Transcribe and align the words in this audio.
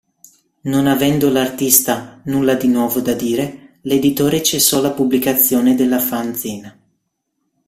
Non 0.61 0.87
avendo 0.87 1.29
l'artista 1.29 2.21
"nulla 2.23 2.55
di 2.55 2.67
nuovo 2.67 3.01
da 3.01 3.13
dire", 3.13 3.77
l'editore 3.81 4.41
cessò 4.41 4.81
la 4.81 4.93
pubblicazione 4.93 5.75
della 5.75 5.99
"fanzine". 5.99 6.79